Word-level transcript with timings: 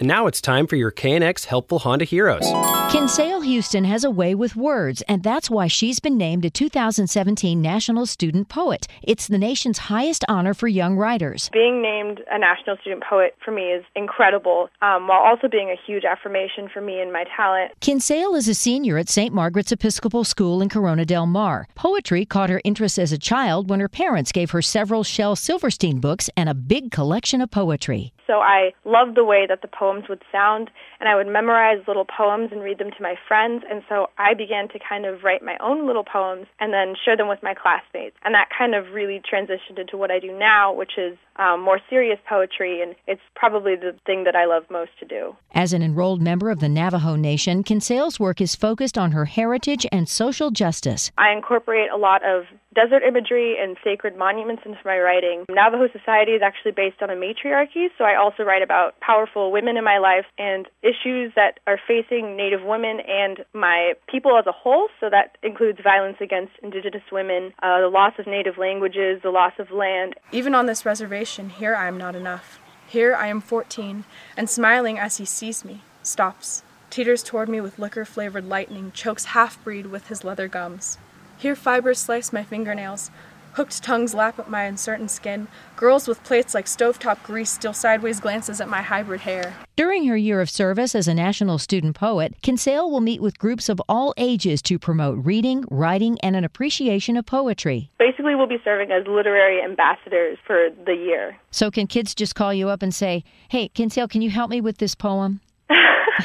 And 0.00 0.06
now 0.06 0.28
it's 0.28 0.40
time 0.40 0.68
for 0.68 0.76
your 0.76 0.92
KNX 0.92 1.46
Helpful 1.46 1.80
Honda 1.80 2.04
Heroes. 2.04 2.44
Kinsale 2.92 3.40
Hueston 3.42 3.84
has 3.84 4.04
a 4.04 4.10
way 4.12 4.32
with 4.32 4.54
words, 4.54 5.02
and 5.08 5.24
that's 5.24 5.50
why 5.50 5.66
she's 5.66 5.98
been 5.98 6.16
named 6.16 6.44
a 6.44 6.50
2017 6.50 7.60
National 7.60 8.06
Student 8.06 8.48
Poet. 8.48 8.86
It's 9.02 9.26
the 9.26 9.38
nation's 9.38 9.78
highest 9.78 10.24
honor 10.28 10.54
for 10.54 10.68
young 10.68 10.96
writers. 10.96 11.50
Being 11.52 11.82
named 11.82 12.20
a 12.30 12.38
National 12.38 12.76
Student 12.76 13.02
Poet 13.10 13.34
for 13.44 13.50
me 13.50 13.72
is 13.72 13.84
incredible, 13.96 14.70
um, 14.82 15.08
while 15.08 15.18
also 15.18 15.48
being 15.48 15.70
a 15.70 15.76
huge 15.84 16.04
affirmation 16.04 16.68
for 16.72 16.80
me 16.80 17.00
and 17.00 17.12
my 17.12 17.24
talent. 17.36 17.72
Kinsale 17.80 18.36
is 18.36 18.46
a 18.46 18.54
senior 18.54 18.98
at 18.98 19.08
St. 19.08 19.34
Margaret's 19.34 19.72
Episcopal 19.72 20.22
School 20.22 20.62
in 20.62 20.68
Corona 20.68 21.04
del 21.04 21.26
Mar. 21.26 21.66
Poetry 21.74 22.24
caught 22.24 22.50
her 22.50 22.60
interest 22.62 23.00
as 23.00 23.10
a 23.10 23.18
child 23.18 23.68
when 23.68 23.80
her 23.80 23.88
parents 23.88 24.30
gave 24.30 24.52
her 24.52 24.62
several 24.62 25.02
Shel 25.02 25.34
Silverstein 25.34 25.98
books 25.98 26.30
and 26.36 26.48
a 26.48 26.54
big 26.54 26.92
collection 26.92 27.40
of 27.40 27.50
poetry. 27.50 28.12
So 28.28 28.40
I 28.40 28.74
loved 28.84 29.16
the 29.16 29.24
way 29.24 29.46
that 29.48 29.62
the 29.62 29.68
poems 29.68 30.04
would 30.08 30.22
sound, 30.30 30.70
and 31.00 31.08
I 31.08 31.16
would 31.16 31.26
memorize 31.26 31.82
little 31.88 32.04
poems 32.04 32.50
and 32.52 32.60
read 32.60 32.78
them 32.78 32.90
to 32.90 33.02
my 33.02 33.14
friends. 33.26 33.64
And 33.68 33.82
so 33.88 34.10
I 34.18 34.34
began 34.34 34.68
to 34.68 34.78
kind 34.78 35.06
of 35.06 35.24
write 35.24 35.42
my 35.42 35.56
own 35.60 35.86
little 35.86 36.04
poems 36.04 36.46
and 36.60 36.72
then 36.72 36.94
share 37.02 37.16
them 37.16 37.28
with 37.28 37.42
my 37.42 37.54
classmates. 37.54 38.16
And 38.24 38.34
that 38.34 38.48
kind 38.56 38.74
of 38.74 38.92
really 38.92 39.20
transitioned 39.20 39.78
into 39.80 39.96
what 39.96 40.10
I 40.10 40.18
do 40.18 40.36
now, 40.38 40.74
which 40.74 40.92
is 40.98 41.16
um, 41.36 41.62
more 41.62 41.80
serious 41.88 42.18
poetry, 42.28 42.82
and 42.82 42.94
it's 43.06 43.22
probably 43.34 43.76
the 43.76 43.94
thing 44.04 44.24
that 44.24 44.36
I 44.36 44.44
love 44.44 44.64
most 44.70 44.90
to 45.00 45.06
do. 45.06 45.34
As 45.54 45.72
an 45.72 45.82
enrolled 45.82 46.20
member 46.20 46.50
of 46.50 46.60
the 46.60 46.68
Navajo 46.68 47.16
Nation, 47.16 47.62
Kinsale's 47.62 48.20
work 48.20 48.40
is 48.40 48.54
focused 48.54 48.98
on 48.98 49.12
her 49.12 49.24
heritage 49.24 49.86
and 49.90 50.08
social 50.08 50.50
justice. 50.50 51.10
I 51.16 51.30
incorporate 51.30 51.90
a 51.90 51.96
lot 51.96 52.24
of 52.24 52.44
desert 52.74 53.02
imagery 53.02 53.56
and 53.60 53.76
sacred 53.82 54.16
monuments 54.16 54.62
into 54.64 54.78
my 54.84 54.98
writing. 54.98 55.44
Navajo 55.48 55.88
society 55.92 56.32
is 56.32 56.42
actually 56.42 56.72
based 56.72 57.02
on 57.02 57.10
a 57.10 57.16
matriarchy, 57.16 57.88
so 57.96 58.04
I 58.04 58.16
also 58.16 58.42
write 58.42 58.62
about 58.62 58.98
powerful 59.00 59.50
women 59.52 59.76
in 59.76 59.84
my 59.84 59.98
life 59.98 60.26
and 60.38 60.66
issues 60.82 61.32
that 61.34 61.60
are 61.66 61.78
facing 61.86 62.36
Native 62.36 62.62
women 62.62 63.00
and 63.06 63.44
my 63.52 63.94
people 64.08 64.36
as 64.38 64.46
a 64.46 64.52
whole. 64.52 64.88
So 65.00 65.08
that 65.10 65.38
includes 65.42 65.80
violence 65.82 66.18
against 66.20 66.52
Indigenous 66.62 67.02
women, 67.10 67.52
uh, 67.62 67.80
the 67.80 67.88
loss 67.88 68.12
of 68.18 68.26
Native 68.26 68.58
languages, 68.58 69.20
the 69.22 69.30
loss 69.30 69.52
of 69.58 69.70
land. 69.70 70.14
Even 70.32 70.54
on 70.54 70.66
this 70.66 70.84
reservation, 70.84 71.50
here 71.50 71.74
I 71.74 71.88
am 71.88 71.98
not 71.98 72.14
enough. 72.14 72.60
Here 72.86 73.14
I 73.14 73.26
am 73.26 73.40
14, 73.40 74.04
and 74.36 74.48
smiling 74.48 74.98
as 74.98 75.18
he 75.18 75.26
sees 75.26 75.64
me, 75.64 75.82
stops, 76.02 76.62
teeters 76.90 77.22
toward 77.22 77.48
me 77.48 77.60
with 77.60 77.78
liquor 77.78 78.06
flavored 78.06 78.48
lightning, 78.48 78.92
chokes 78.92 79.26
half 79.26 79.62
breed 79.62 79.86
with 79.86 80.08
his 80.08 80.24
leather 80.24 80.48
gums. 80.48 80.96
Here 81.38 81.54
fibers 81.54 82.00
slice 82.00 82.32
my 82.32 82.42
fingernails, 82.42 83.12
hooked 83.52 83.80
tongues 83.84 84.12
lap 84.12 84.40
at 84.40 84.50
my 84.50 84.64
uncertain 84.64 85.08
skin, 85.08 85.46
girls 85.76 86.08
with 86.08 86.24
plates 86.24 86.52
like 86.52 86.66
stovetop 86.66 87.22
grease 87.22 87.50
steal 87.50 87.72
sideways 87.72 88.18
glances 88.18 88.60
at 88.60 88.68
my 88.68 88.82
hybrid 88.82 89.20
hair. 89.20 89.54
During 89.76 90.06
her 90.06 90.16
year 90.16 90.40
of 90.40 90.50
service 90.50 90.96
as 90.96 91.06
a 91.06 91.14
national 91.14 91.58
student 91.58 91.94
poet, 91.94 92.34
Kinsale 92.42 92.90
will 92.90 93.00
meet 93.00 93.22
with 93.22 93.38
groups 93.38 93.68
of 93.68 93.80
all 93.88 94.12
ages 94.16 94.60
to 94.62 94.80
promote 94.80 95.24
reading, 95.24 95.64
writing, 95.70 96.18
and 96.24 96.34
an 96.34 96.42
appreciation 96.42 97.16
of 97.16 97.24
poetry. 97.24 97.92
Basically, 98.00 98.34
we'll 98.34 98.48
be 98.48 98.60
serving 98.64 98.90
as 98.90 99.06
literary 99.06 99.62
ambassadors 99.62 100.38
for 100.44 100.70
the 100.86 100.94
year. 100.94 101.36
So, 101.52 101.70
can 101.70 101.86
kids 101.86 102.16
just 102.16 102.34
call 102.34 102.52
you 102.52 102.68
up 102.68 102.82
and 102.82 102.92
say, 102.92 103.22
Hey, 103.48 103.68
Kinsale, 103.68 104.08
can 104.08 104.22
you 104.22 104.30
help 104.30 104.50
me 104.50 104.60
with 104.60 104.78
this 104.78 104.96
poem? 104.96 105.40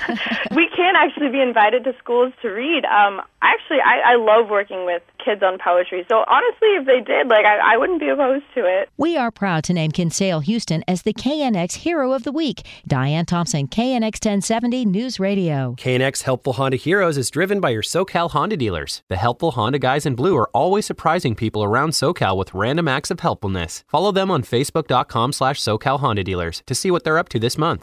we 0.56 0.68
can 0.74 0.96
actually 0.96 1.28
be 1.28 1.40
invited 1.40 1.84
to 1.84 1.94
schools 1.98 2.32
to 2.42 2.48
read. 2.48 2.84
Um, 2.84 3.20
actually, 3.42 3.80
I, 3.80 4.12
I 4.12 4.16
love 4.16 4.48
working 4.48 4.84
with 4.86 5.02
kids 5.24 5.42
on 5.42 5.58
poetry. 5.58 6.04
So 6.08 6.24
honestly, 6.26 6.68
if 6.70 6.86
they 6.86 7.00
did, 7.00 7.28
like, 7.28 7.44
I, 7.44 7.74
I 7.74 7.76
wouldn't 7.76 8.00
be 8.00 8.08
opposed 8.08 8.44
to 8.54 8.64
it. 8.64 8.88
We 8.96 9.16
are 9.16 9.30
proud 9.30 9.64
to 9.64 9.72
name 9.72 9.90
Kinsale 9.92 10.42
Hueston 10.42 10.82
as 10.88 11.02
the 11.02 11.12
KNX 11.12 11.74
Hero 11.74 12.12
of 12.12 12.24
the 12.24 12.32
Week. 12.32 12.62
Diane 12.86 13.26
Thompson, 13.26 13.68
KNX 13.68 14.24
1070 14.24 14.84
News 14.86 15.20
Radio. 15.20 15.74
KNX 15.78 16.22
Helpful 16.22 16.54
Honda 16.54 16.76
Heroes 16.76 17.16
is 17.16 17.30
driven 17.30 17.60
by 17.60 17.70
your 17.70 17.82
SoCal 17.82 18.30
Honda 18.30 18.56
dealers. 18.56 19.02
The 19.08 19.16
helpful 19.16 19.52
Honda 19.52 19.78
guys 19.78 20.06
in 20.06 20.14
blue 20.14 20.36
are 20.36 20.50
always 20.52 20.86
surprising 20.86 21.34
people 21.34 21.62
around 21.62 21.90
SoCal 21.90 22.36
with 22.36 22.54
random 22.54 22.88
acts 22.88 23.10
of 23.10 23.20
helpfulness. 23.20 23.84
Follow 23.88 24.12
them 24.12 24.30
on 24.30 24.42
Facebook.com 24.42 25.32
slash 25.32 25.60
SoCal 25.60 26.00
Honda 26.00 26.24
dealers 26.24 26.62
to 26.66 26.74
see 26.74 26.90
what 26.90 27.04
they're 27.04 27.18
up 27.18 27.28
to 27.30 27.38
this 27.38 27.58
month. 27.58 27.82